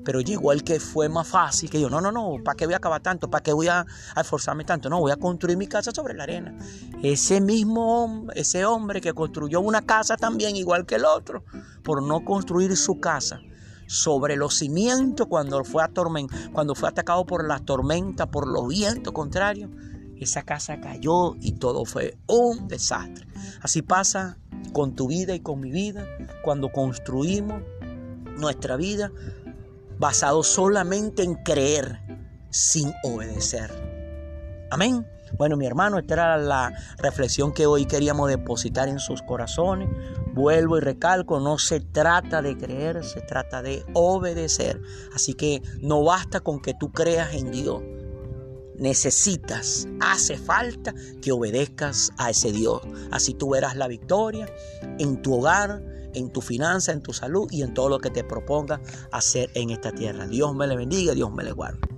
Pero 0.05 0.21
llegó 0.21 0.53
el 0.53 0.65
que 0.65 0.79
fue 0.79 1.09
más 1.09 1.27
fácil, 1.27 1.71
que 1.71 1.81
yo, 1.81 1.89
no, 1.89 2.03
no, 2.03 2.13
no, 2.13 2.37
¿para 2.45 2.57
qué 2.57 2.67
voy 2.67 2.75
a 2.75 2.77
acabar 2.77 3.01
tanto? 3.01 3.31
¿Para 3.31 3.43
qué 3.43 3.55
voy 3.55 3.69
a, 3.69 3.87
esforzarme 4.15 4.65
tanto? 4.65 4.91
No, 4.91 5.01
voy 5.01 5.13
a 5.13 5.17
construir 5.17 5.57
mi 5.57 5.67
casa 5.67 5.93
sobre 5.93 6.13
la 6.13 6.25
arena. 6.25 6.55
Ese 7.03 7.41
mismo, 7.41 8.27
ese 8.35 8.67
hombre 8.67 9.01
que 9.01 9.15
construyó 9.15 9.63
una 9.63 9.81
casa 9.81 10.19
también 10.19 10.55
igual 10.55 10.85
que 10.85 10.97
el 10.97 11.07
otro, 11.07 11.43
por 11.83 12.03
no 12.03 12.23
construir 12.23 12.77
su 12.77 13.01
casa 13.01 13.41
sobre 13.87 14.37
los 14.37 14.59
cimientos 14.59 15.27
cuando 15.27 15.65
fue, 15.65 15.85
cuando 16.53 16.75
fue 16.75 16.89
atacado 16.91 17.25
por 17.25 17.47
la 17.47 17.61
tormenta, 17.61 18.27
por 18.27 18.47
los 18.47 18.69
vientos 18.69 19.15
contrarios, 19.15 19.71
esa 20.25 20.43
casa 20.43 20.81
cayó 20.81 21.37
y 21.41 21.53
todo 21.53 21.85
fue 21.85 22.19
un 22.27 22.69
desastre. 22.69 23.27
Así 23.63 23.83
pasa 23.83 24.39
con 24.73 24.95
tu 24.95 25.09
vida 25.09 25.35
y 25.35 25.41
con 25.41 25.61
mi 25.61 25.71
vida 25.71 26.07
cuando 26.43 26.73
construimos 26.73 27.63
nuestra 28.39 28.77
vida 28.77 29.13
basado 29.99 30.43
solamente 30.43 31.23
en 31.23 31.35
creer 31.35 32.01
sin 32.51 32.93
obedecer. 33.05 33.71
Amén. 34.71 35.07
Bueno, 35.37 35.57
mi 35.57 35.67
hermano, 35.67 35.99
esta 35.99 36.15
era 36.15 36.37
la 36.37 36.73
reflexión 36.99 37.53
que 37.53 37.67
hoy 37.67 37.87
queríamos 37.87 38.29
depositar 38.29 38.89
en 38.89 39.01
sus 39.01 39.23
corazones. 39.23 39.89
Vuelvo 40.33 40.79
y 40.79 40.81
recalco, 40.81 41.41
no 41.41 41.59
se 41.59 41.81
trata 41.81 42.41
de 42.41 42.57
creer, 42.57 43.05
se 43.05 43.21
trata 43.21 43.63
de 43.63 43.85
obedecer. 43.95 44.81
Así 45.15 45.35
que 45.35 45.63
no 45.81 46.05
basta 46.05 46.41
con 46.41 46.61
que 46.61 46.75
tú 46.75 46.93
creas 46.93 47.35
en 47.35 47.51
Dios 47.51 47.83
necesitas, 48.79 49.89
hace 50.01 50.37
falta 50.37 50.95
que 51.23 51.33
obedezcas 51.33 52.11
a 52.19 52.31
ese 52.31 52.53
Dios. 52.53 52.83
Así 53.11 53.35
tú 53.35 53.51
verás 53.51 53.77
la 53.77 53.89
victoria 53.89 54.47
en 54.99 55.21
tu 55.23 55.35
hogar, 55.35 55.83
en 56.15 56.31
tu 56.31 56.41
finanza, 56.41 56.93
en 56.93 57.03
tu 57.03 57.13
salud 57.13 57.49
y 57.51 57.63
en 57.63 57.75
todo 57.75 57.89
lo 57.89 57.99
que 57.99 58.11
te 58.11 58.25
proponga 58.25 58.81
hacer 59.13 59.51
en 59.55 59.71
esta 59.71 59.93
tierra. 59.93 60.27
Dios 60.27 60.55
me 60.55 60.67
le 60.67 60.77
bendiga, 60.77 61.15
Dios 61.15 61.33
me 61.33 61.45
le 61.45 61.53
guarde. 61.53 61.94